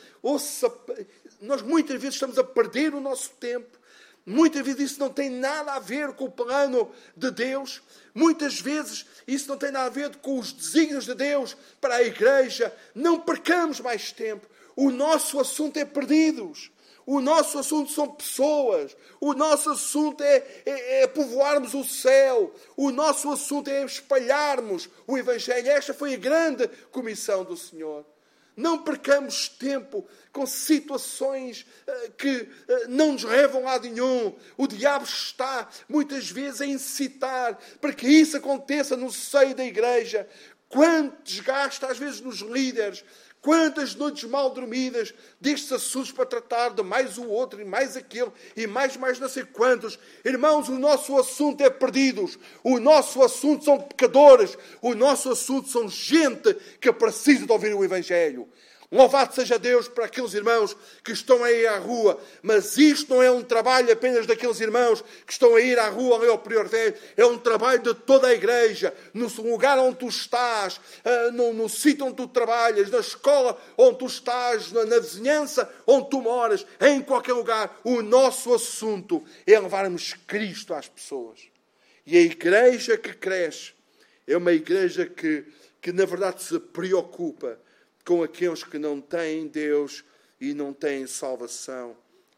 [1.41, 3.79] Nós muitas vezes estamos a perder o nosso tempo.
[4.25, 7.81] Muitas vezes isso não tem nada a ver com o plano de Deus.
[8.15, 12.03] Muitas vezes isso não tem nada a ver com os desígnios de Deus para a
[12.03, 12.75] igreja.
[12.95, 14.47] Não percamos mais tempo.
[14.77, 16.71] O nosso assunto é perdidos.
[17.07, 18.95] O nosso assunto são pessoas.
[19.19, 22.53] O nosso assunto é, é, é, povoarmos o céu.
[22.77, 25.69] O nosso assunto é espalharmos o Evangelho.
[25.69, 28.05] Esta foi a grande comissão do Senhor.
[28.59, 34.35] Não percamos tempo com situações uh, que uh, não nos levam a nenhum.
[34.57, 40.29] O diabo está, muitas vezes, a incitar para que isso aconteça no seio da igreja.
[40.69, 43.05] Quanto desgaste, às vezes, nos líderes
[43.49, 48.31] Quantas noites mal dormidas destes assuntos para tratar de mais o outro e mais aquele
[48.55, 49.99] e mais, mais não sei quantos.
[50.23, 52.39] Irmãos, o nosso assunto é perdidos.
[52.63, 54.59] O nosso assunto são pecadores.
[54.83, 58.47] O nosso assunto são gente que precisa de ouvir o Evangelho.
[58.91, 60.75] Louvado seja Deus para aqueles irmãos
[61.05, 65.05] que estão a ir à rua, mas isto não é um trabalho apenas daqueles irmãos
[65.27, 68.29] que estão a ir à rua ali ao Prior Velho, é um trabalho de toda
[68.29, 73.01] a igreja, no lugar onde tu estás, ah, no, no sítio onde tu trabalhas, na
[73.01, 77.79] escola onde tu estás, na, na vizinhança onde tu moras, em qualquer lugar.
[77.85, 81.41] O nosso assunto é levarmos Cristo às pessoas.
[82.07, 83.73] E a igreja que cresce
[84.27, 85.45] é uma igreja que,
[85.79, 87.59] que na verdade se preocupa
[88.09, 90.03] com aqueles que não têm Deus
[90.41, 91.95] e não têm salvação.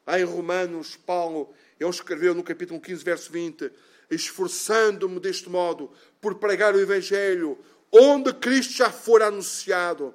[0.09, 3.71] Em Romanos, Paulo, ele escreveu no capítulo 15, verso 20:
[4.11, 5.89] Esforçando-me deste modo
[6.21, 7.57] por pregar o Evangelho,
[7.93, 10.13] onde Cristo já for anunciado.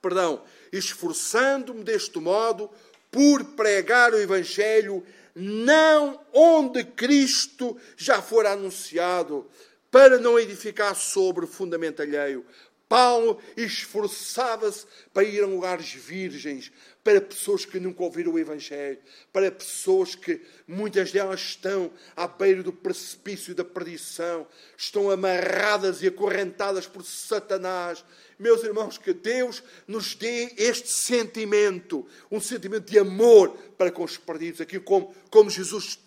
[0.00, 2.70] Perdão, esforçando-me deste modo
[3.10, 9.50] por pregar o Evangelho, não onde Cristo já for anunciado,
[9.94, 12.44] para não edificar sobre fundamento alheio.
[12.88, 16.70] Paulo esforçava-se para ir a lugares virgens,
[17.04, 18.98] para pessoas que nunca ouviram o Evangelho,
[19.30, 26.06] para pessoas que muitas delas estão à beira do precipício da perdição, estão amarradas e
[26.06, 28.02] acorrentadas por Satanás.
[28.38, 34.16] Meus irmãos, que Deus nos dê este sentimento, um sentimento de amor para com os
[34.16, 34.62] perdidos.
[34.62, 35.98] Aqui, como, como Jesus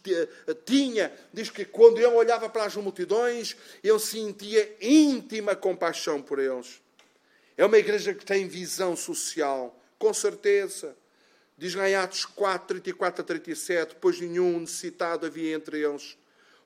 [0.66, 6.82] tinha, diz que quando ele olhava para as multidões, ele sentia íntima compaixão por eles.
[7.56, 10.96] É uma igreja que tem visão social com certeza.
[11.58, 16.16] Diz lá em Atos 4, 34 a 37, pois nenhum necessitado havia entre eles,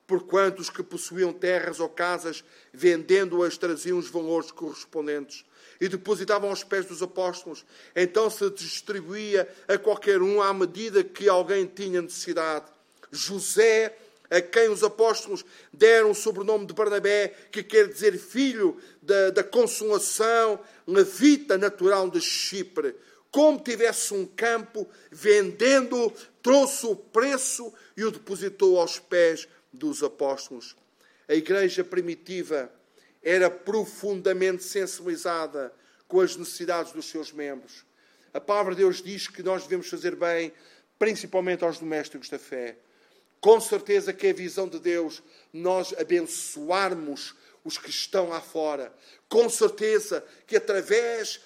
[0.06, 5.46] porquanto os que possuíam terras ou casas, vendendo-as, traziam os valores correspondentes
[5.80, 7.66] e depositavam aos pés dos apóstolos.
[7.96, 12.66] Então se distribuía a qualquer um à medida que alguém tinha necessidade.
[13.10, 13.98] José,
[14.30, 19.44] a quem os apóstolos deram o sobrenome de Barnabé, que quer dizer filho da, da
[19.44, 22.94] consolação, levita natural de Chipre
[23.32, 26.12] como tivesse um campo, vendendo,
[26.44, 30.76] trouxe o preço e o depositou aos pés dos apóstolos.
[31.28, 32.70] A igreja primitiva
[33.24, 35.74] era profundamente sensibilizada
[36.08, 37.86] com as necessidades dos seus membros.
[38.34, 40.52] A palavra de Deus diz que nós devemos fazer bem,
[41.00, 42.78] principalmente aos domésticos da fé.
[43.40, 48.94] Com certeza que é a visão de Deus nós abençoarmos os que estão lá fora.
[49.30, 51.40] Com certeza que através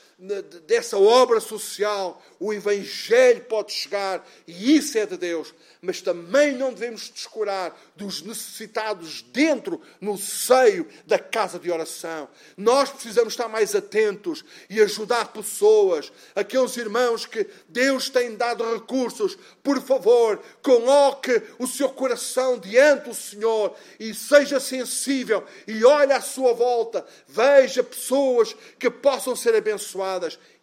[0.66, 5.54] dessa obra social, o Evangelho pode chegar e isso é de Deus.
[5.82, 12.30] Mas também não devemos descurar dos necessitados dentro, no seio da casa de oração.
[12.56, 19.38] Nós precisamos estar mais atentos e ajudar pessoas, aqueles irmãos que Deus tem dado recursos.
[19.62, 26.22] Por favor, coloque o seu coração diante do Senhor e seja sensível e olhe à
[26.22, 30.05] sua volta, veja pessoas que possam ser abençoadas.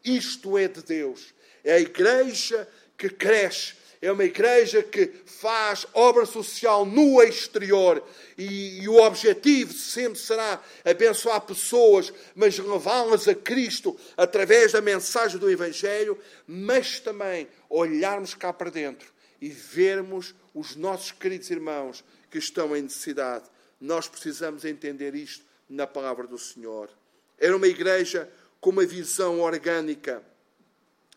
[0.05, 1.35] Isto é de Deus.
[1.65, 8.05] É a igreja que cresce é uma igreja que faz obra social no exterior
[8.37, 15.39] e, e o objetivo sempre será abençoar pessoas, mas levá-las a Cristo através da mensagem
[15.39, 19.09] do Evangelho, mas também olharmos cá para dentro
[19.41, 23.45] e vermos os nossos queridos irmãos que estão em necessidade.
[23.81, 26.91] Nós precisamos entender isto na palavra do Senhor.
[27.39, 28.29] Era uma igreja
[28.63, 30.23] com uma visão orgânica.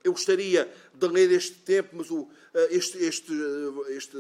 [0.03, 4.17] Eu gostaria de ler este tempo, mas o, eh, este, este, eh, este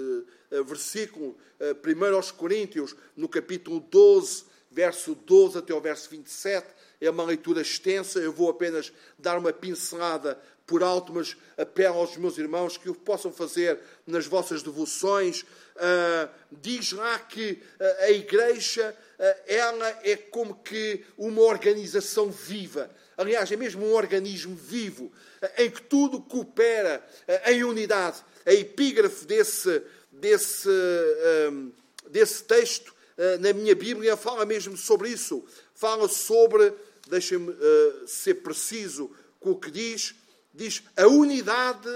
[0.51, 6.67] eh, versículo, 1 aos Coríntios, no capítulo 12, verso 12 até o verso 27,
[7.01, 12.15] é uma leitura extensa, eu vou apenas dar uma pincelada por alto, mas apelo aos
[12.17, 15.41] meus irmãos que o possam fazer nas vossas devoções.
[15.41, 17.61] Uh, diz lá que
[17.99, 22.89] a igreja, uh, ela é como que uma organização viva.
[23.17, 25.11] Aliás, é mesmo um organismo vivo
[25.57, 28.23] em que tudo coopera eh, em unidade.
[28.45, 31.69] A epígrafe desse, desse, ehm,
[32.09, 35.45] desse texto eh, na minha Bíblia fala mesmo sobre isso.
[35.73, 36.73] Fala sobre,
[37.07, 40.15] deixem-me eh, ser preciso com o que diz,
[40.53, 41.89] diz a unidade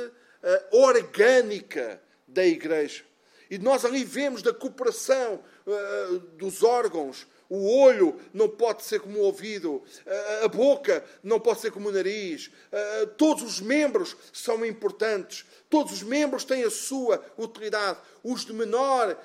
[0.72, 3.04] orgânica da Igreja.
[3.50, 5.44] E nós ali vemos da cooperação
[6.38, 9.82] dos órgãos, o olho não pode ser como o ouvido,
[10.44, 12.52] a boca não pode ser como o nariz.
[13.18, 17.98] Todos os membros são importantes, todos os membros têm a sua utilidade.
[18.24, 19.18] Os de menor,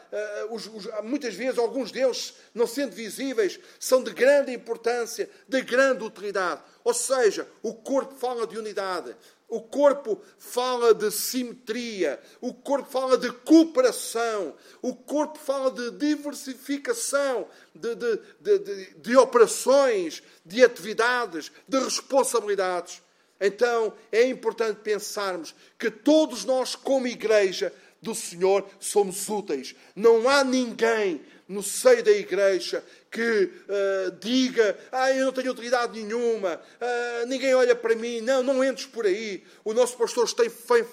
[0.51, 6.05] os, os, muitas vezes alguns deles, não sendo visíveis, são de grande importância, de grande
[6.05, 6.63] utilidade.
[6.83, 9.15] Ou seja, o corpo fala de unidade.
[9.49, 17.47] O corpo fala de simetria, o corpo fala de cooperação, o corpo fala de diversificação
[17.75, 23.03] de, de, de, de, operações, de atividades, de responsabilidades.
[23.41, 29.75] Então é importante pensarmos que todos nós, como igreja do Senhor, somos úteis.
[29.95, 36.03] Não há ninguém no seio da igreja que uh, diga, ah, eu não tenho utilidade
[36.03, 38.21] nenhuma, uh, ninguém olha para mim.
[38.21, 39.45] Não, não entres por aí.
[39.65, 40.51] O nosso pastor tem,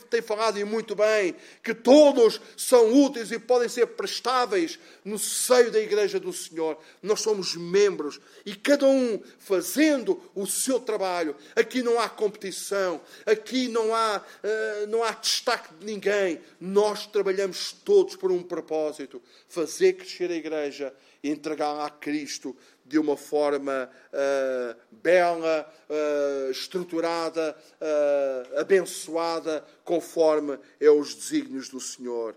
[0.07, 5.71] tem falado e muito bem que todos são úteis e podem ser prestáveis no seio
[5.71, 6.77] da igreja do Senhor.
[7.01, 11.35] Nós somos membros e cada um fazendo o seu trabalho.
[11.55, 16.39] Aqui não há competição, aqui não há, uh, não há destaque de ninguém.
[16.59, 20.93] Nós trabalhamos todos por um propósito: fazer crescer a igreja
[21.23, 22.55] entregá-la a Cristo
[22.85, 32.35] de uma forma uh, bela, uh, estruturada, uh, abençoada, conforme é os desígnios do Senhor.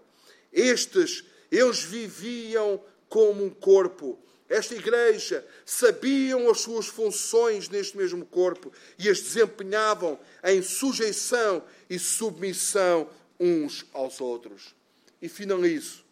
[0.52, 4.18] Estes, eles viviam como um corpo.
[4.48, 11.98] Esta igreja sabiam as suas funções neste mesmo corpo e as desempenhavam em sujeição e
[11.98, 13.08] submissão
[13.40, 14.74] uns aos outros.
[15.20, 16.03] E finalizo,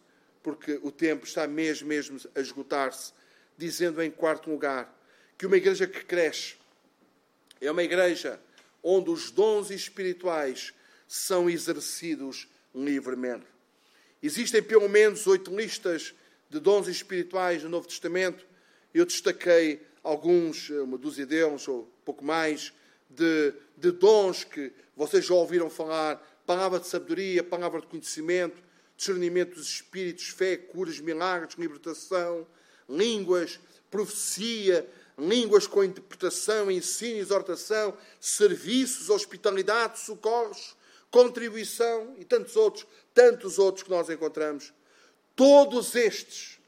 [0.43, 3.13] porque o tempo está mesmo, mesmo a esgotar-se,
[3.57, 4.93] dizendo em quarto lugar
[5.37, 6.55] que uma igreja que cresce
[7.61, 8.39] é uma igreja
[8.83, 10.73] onde os dons espirituais
[11.07, 13.45] são exercidos livremente.
[14.21, 16.13] Existem pelo menos oito listas
[16.49, 18.45] de dons espirituais no Novo Testamento.
[18.93, 22.73] Eu destaquei alguns, uma dúzia deles, ou pouco mais,
[23.09, 26.15] de, de dons que vocês já ouviram falar:
[26.45, 28.62] palavra de sabedoria, palavra de conhecimento,
[28.97, 32.47] discernimento dos espíritos, fé, curas, milagres, libertação,
[32.87, 40.75] línguas, profecia, línguas com interpretação, ensino, exortação, serviços, hospitalidade, socorros,
[41.11, 44.73] contribuição e tantos outros, tantos outros que nós encontramos.
[45.35, 46.59] Todos estes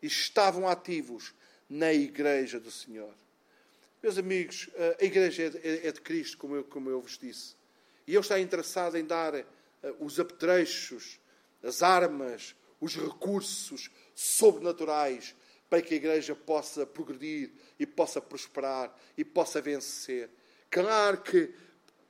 [0.00, 1.34] estavam ativos
[1.68, 3.12] na igreja do Senhor.
[4.02, 4.68] Meus amigos,
[5.00, 7.56] a igreja é, é de Cristo, como eu, como eu vos disse.
[8.06, 9.44] E Ele está interessado em dar eh,
[9.98, 11.18] os apetrechos,
[11.62, 15.34] as armas, os recursos sobrenaturais
[15.68, 20.30] para que a igreja possa progredir e possa prosperar e possa vencer.
[20.70, 21.52] Claro que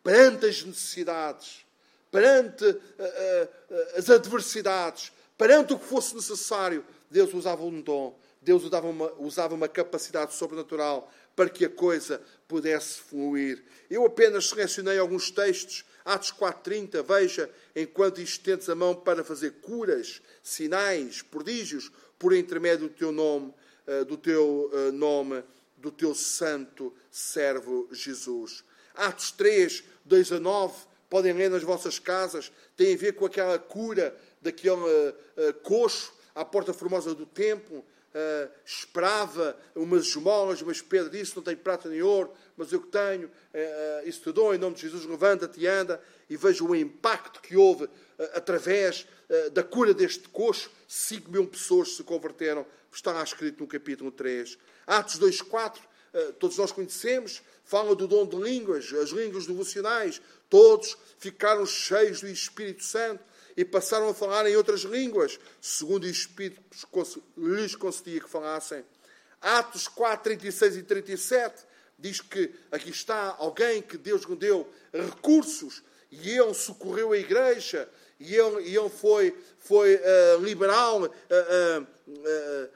[0.02, 1.66] perante as necessidades,
[2.10, 8.64] perante uh, uh, as adversidades, perante o que fosse necessário, Deus usava um dom, Deus
[8.64, 13.62] usava uma, usava uma capacidade sobrenatural para que a coisa pudesse fluir.
[13.90, 20.22] Eu apenas selecionei alguns textos, Atos 4.30, veja, enquanto estendes a mão para fazer curas,
[20.42, 23.52] sinais, prodígios, por intermédio do teu nome,
[23.86, 25.44] eh, do teu eh, nome,
[25.76, 28.64] do teu santo servo Jesus.
[28.94, 30.74] Atos 3, 2 a 9,
[31.10, 36.42] podem ler nas vossas casas, tem a ver com aquela cura daquele uh, coxo à
[36.42, 37.84] porta formosa do templo,
[38.14, 42.88] uh, esperava umas esmolas, mas Pedro disse: Não tenho prata nem ouro, mas eu que
[42.88, 46.02] tenho, uh, isso te dou, em nome de Jesus, levanta-te e anda.
[46.28, 47.90] E veja o impacto que houve uh,
[48.34, 49.06] através
[49.52, 50.70] da cura deste coxo.
[50.86, 54.56] 5 mil pessoas se converteram, está escrito no capítulo 3.
[54.86, 55.82] Atos 2, 4,
[56.38, 60.22] todos nós conhecemos, fala do dom de línguas, as línguas devocionais.
[60.48, 63.22] Todos ficaram cheios do Espírito Santo
[63.58, 66.62] e passaram a falar em outras línguas, segundo o Espírito
[67.36, 68.84] lhes concedia que falassem.
[69.40, 71.64] Atos 4, 36 e 37
[71.98, 77.88] diz que aqui está alguém que Deus lhe deu recursos e ele socorreu a igreja
[78.20, 82.68] e ele, ele foi, foi uh, liberal, uh, uh,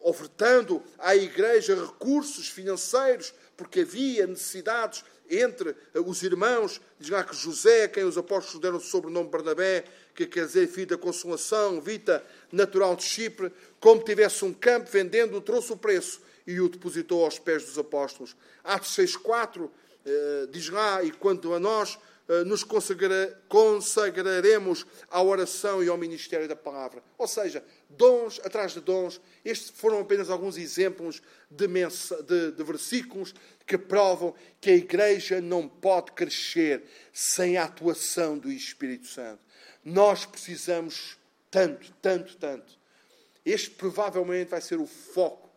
[0.00, 7.34] ofertando à igreja recursos financeiros, porque havia necessidades entre eh, os irmãos, diz lá que
[7.34, 12.24] José, quem os apóstolos deram o sobrenome Barnabé, que quer dizer filho da consolação, vita
[12.50, 17.38] natural de Chipre, como tivesse um campo, vendendo, trouxe o preço e o depositou aos
[17.38, 18.34] pés dos apóstolos.
[18.64, 19.70] Atos 6,4
[20.04, 21.98] eh, diz lá, e quanto a nós,
[22.28, 27.02] eh, nos consagraremos à oração e ao ministério da palavra.
[27.16, 29.18] Ou seja, dons atrás de dons.
[29.42, 33.34] Estes foram apenas alguns exemplos de, de, de versículos
[33.66, 39.40] que provam que a igreja não pode crescer sem a atuação do Espírito Santo.
[39.82, 41.16] Nós precisamos
[41.50, 42.78] tanto, tanto, tanto.
[43.42, 45.47] Este provavelmente vai ser o foco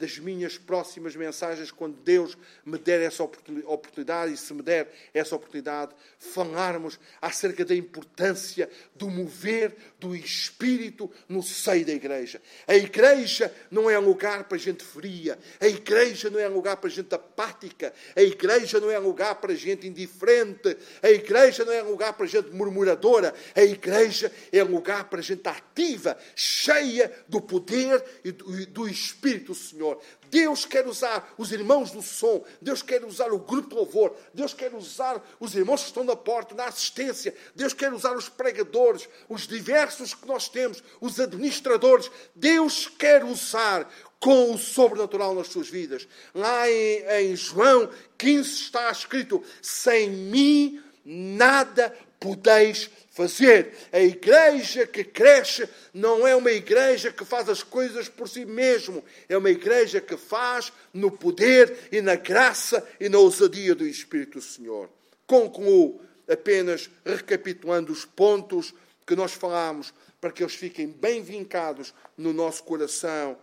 [0.00, 5.36] das minhas próximas mensagens, quando Deus me der essa oportunidade, e se me der essa
[5.36, 12.40] oportunidade, falarmos acerca da importância do mover do Espírito no seio da igreja.
[12.66, 17.14] A igreja não é lugar para gente fria, a igreja não é lugar para gente
[17.14, 22.24] apática, a igreja não é lugar para gente indiferente, a igreja não é lugar para
[22.24, 29.54] gente murmuradora, a igreja é lugar para gente ativa, cheia do poder e do Espírito
[29.54, 29.89] Senhor.
[30.30, 34.52] Deus quer usar os irmãos do som, Deus quer usar o grupo de louvor, Deus
[34.52, 39.08] quer usar os irmãos que estão na porta, na assistência, Deus quer usar os pregadores,
[39.28, 42.10] os diversos que nós temos, os administradores.
[42.34, 46.06] Deus quer usar com o sobrenatural nas suas vidas.
[46.34, 53.74] Lá em, em João 15 está escrito: sem mim nada podeis fazer.
[53.92, 59.04] A igreja que cresce não é uma igreja que faz as coisas por si mesmo,
[59.28, 64.38] é uma igreja que faz no poder e na graça e na ousadia do Espírito
[64.38, 64.88] do Senhor.
[65.26, 68.72] Concluo apenas recapitulando os pontos
[69.06, 73.36] que nós falamos para que eles fiquem bem vincados no nosso coração.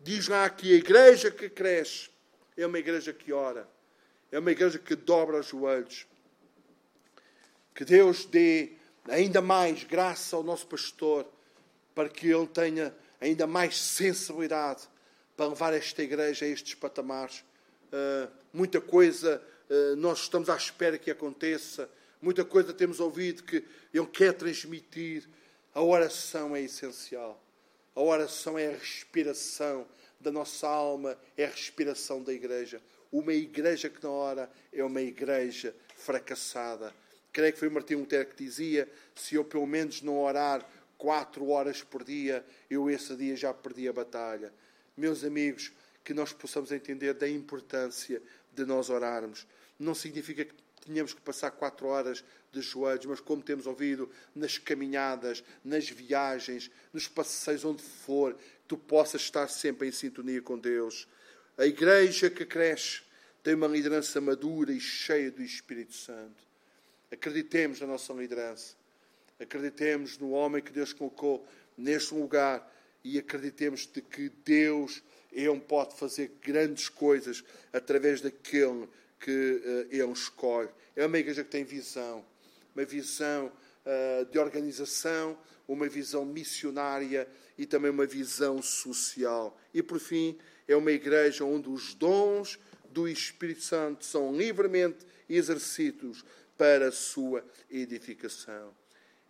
[0.00, 2.10] Diz lá que a igreja que cresce
[2.56, 3.66] é uma igreja que ora,
[4.30, 6.06] é uma igreja que dobra os joelhos.
[7.74, 8.72] Que Deus dê
[9.08, 11.26] ainda mais graça ao nosso pastor,
[11.94, 14.88] para que ele tenha ainda mais sensibilidade
[15.36, 17.44] para levar esta igreja a estes patamares.
[17.86, 21.88] Uh, muita coisa uh, nós estamos à espera que aconteça,
[22.20, 25.28] muita coisa temos ouvido que Ele quer transmitir.
[25.74, 27.42] A oração é essencial.
[27.94, 29.86] A oração é a respiração
[30.20, 32.80] da nossa alma, é a respiração da igreja.
[33.10, 36.92] Uma igreja que não ora é uma igreja fracassada.
[37.34, 40.64] Creio que foi Martim Lutero que dizia: se eu pelo menos não orar
[40.96, 44.54] quatro horas por dia, eu esse dia já perdi a batalha.
[44.96, 45.72] Meus amigos,
[46.04, 48.22] que nós possamos entender da importância
[48.52, 49.48] de nós orarmos.
[49.76, 50.54] Não significa que
[50.86, 52.22] tenhamos que passar quatro horas
[52.52, 58.36] de joelhos, mas como temos ouvido nas caminhadas, nas viagens, nos passeios, onde for,
[58.68, 61.08] tu possas estar sempre em sintonia com Deus.
[61.58, 63.02] A igreja que cresce
[63.42, 66.53] tem uma liderança madura e cheia do Espírito Santo.
[67.10, 68.74] Acreditemos na nossa liderança.
[69.38, 71.46] Acreditemos no homem que Deus colocou
[71.76, 75.02] neste lugar e acreditemos de que Deus
[75.32, 78.88] ele pode fazer grandes coisas através daquele
[79.18, 80.68] que uh, ele escolhe.
[80.94, 82.24] É uma igreja que tem visão,
[82.74, 85.36] uma visão uh, de organização,
[85.66, 87.28] uma visão missionária
[87.58, 89.58] e também uma visão social.
[89.72, 90.38] E por fim,
[90.68, 92.58] é uma igreja onde os dons
[92.90, 96.24] do Espírito Santo são livremente exercidos
[96.56, 98.74] para a sua edificação.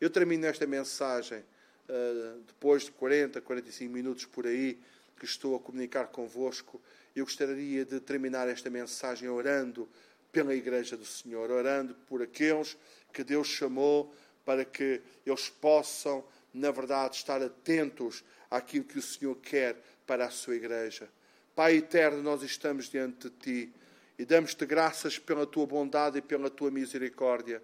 [0.01, 4.79] Eu termino esta mensagem uh, depois de 40, 45 minutos por aí
[5.19, 6.81] que estou a comunicar convosco.
[7.15, 9.89] Eu gostaria de terminar esta mensagem orando
[10.33, 12.77] pela Igreja do Senhor, orando por aqueles
[13.13, 14.13] que Deus chamou
[14.45, 20.31] para que eles possam, na verdade, estar atentos àquilo que o Senhor quer para a
[20.31, 21.09] sua Igreja.
[21.55, 23.73] Pai eterno, nós estamos diante de Ti
[24.19, 27.63] e damos-te graças pela Tua bondade e pela Tua misericórdia.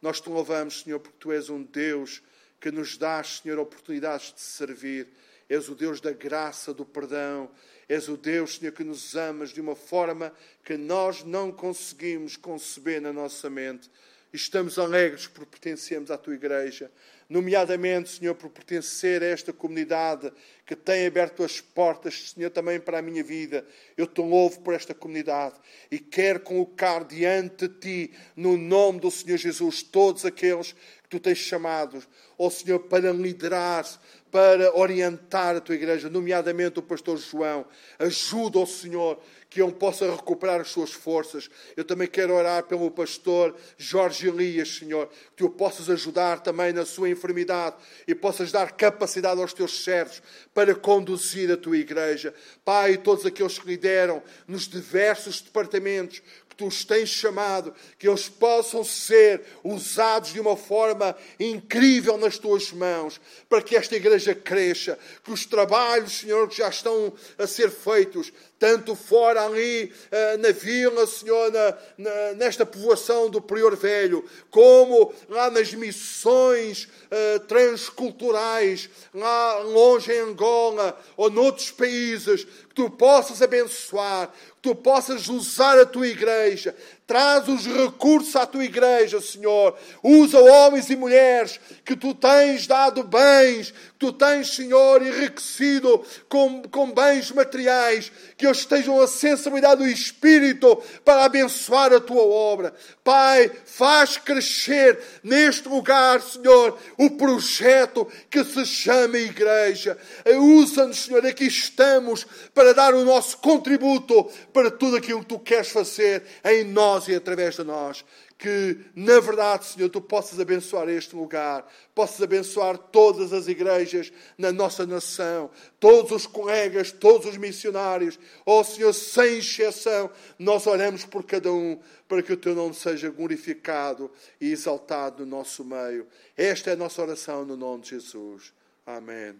[0.00, 2.22] Nós te louvamos, Senhor, porque Tu és um Deus
[2.60, 5.08] que nos dás, Senhor, oportunidades de servir.
[5.48, 7.50] És o Deus da graça, do perdão.
[7.88, 10.32] És o Deus, Senhor, que nos amas de uma forma
[10.64, 13.90] que nós não conseguimos conceber na nossa mente.
[14.32, 16.90] Estamos alegres por pertencermos à tua igreja,
[17.28, 20.32] nomeadamente, Senhor, por pertencer a esta comunidade
[20.64, 23.66] que tem aberto as portas, Senhor, também para a minha vida.
[23.94, 25.56] Eu te louvo por esta comunidade
[25.90, 31.20] e quero colocar diante de ti, no nome do Senhor Jesus, todos aqueles que tu
[31.20, 32.08] tens chamados,
[32.38, 33.84] ó Senhor, para liderar,
[34.30, 37.66] para orientar a tua igreja, nomeadamente o pastor João.
[37.98, 39.22] Ajuda, ó Senhor,
[39.52, 41.50] que ele possa recuperar as suas forças.
[41.76, 46.72] Eu também quero orar pelo pastor Jorge Elias, Senhor, que tu o possas ajudar também
[46.72, 47.76] na sua enfermidade
[48.08, 50.22] e possas dar capacidade aos teus servos
[50.54, 52.34] para conduzir a tua igreja.
[52.64, 56.22] Pai, todos aqueles que lideram nos diversos departamentos,
[56.52, 62.36] que tu os tens chamado, que eles possam ser usados de uma forma incrível nas
[62.36, 67.46] tuas mãos, para que esta igreja cresça, que os trabalhos, Senhor, que já estão a
[67.46, 73.74] ser feitos, tanto fora ali uh, na vila, Senhor, na, na, nesta povoação do Prior
[73.74, 82.74] Velho, como lá nas missões uh, transculturais, lá longe em Angola ou noutros países, que
[82.74, 84.32] tu possas abençoar,
[84.62, 86.74] tu possas usar a tua igreja,
[87.06, 89.76] traz os recursos à tua igreja, Senhor.
[90.02, 96.62] Usa homens e mulheres que tu tens dado bens, que tu tens, Senhor, enriquecido com,
[96.62, 102.72] com bens materiais, que eles estejam a sensibilidade do Espírito para abençoar a tua obra.
[103.04, 109.98] Pai, faz crescer neste lugar, Senhor, o projeto que se chama Igreja.
[110.26, 115.68] Usa-nos, Senhor, aqui estamos para dar o nosso contributo para tudo aquilo que tu queres
[115.68, 118.04] fazer em nós e através de nós.
[118.38, 124.50] Que, na verdade, Senhor, tu possas abençoar este lugar, possas abençoar todas as igrejas na
[124.50, 128.18] nossa nação, todos os colegas, todos os missionários.
[128.44, 133.10] Oh, Senhor, sem exceção, nós oramos por cada um, para que o teu nome seja
[133.10, 136.06] glorificado e exaltado no nosso meio.
[136.36, 138.52] Esta é a nossa oração no nome de Jesus.
[138.84, 139.34] Amém.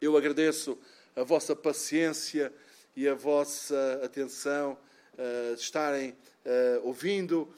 [0.00, 0.78] Eu agradeço
[1.14, 2.52] a vossa paciência
[2.96, 4.76] e a vossa atenção,
[5.14, 6.14] uh, estarem
[6.44, 7.50] uh, ouvindo uh,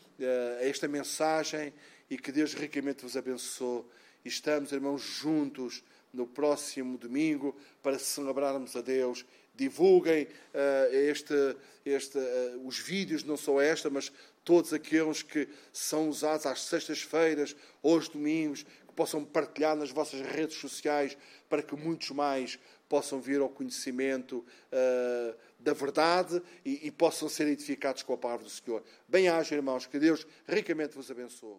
[0.61, 1.73] esta mensagem
[2.11, 3.85] e que Deus ricamente vos abençoe.
[4.25, 5.83] Estamos, irmãos, juntos
[6.13, 9.25] no próximo domingo para celebrarmos a Deus.
[9.55, 11.35] Divulguem uh, este,
[11.85, 14.13] este, uh, os vídeos, não só esta, mas
[14.45, 20.57] todos aqueles que são usados às sextas-feiras aos domingos, que possam partilhar nas vossas redes
[20.57, 21.17] sociais
[21.49, 22.59] para que muitos mais
[22.89, 24.39] possam vir ao conhecimento
[24.73, 28.85] uh, da verdade e, e possam ser edificados com a palavra do Senhor.
[29.09, 31.59] Bem-aja, irmãos, que Deus ricamente vos abençoe.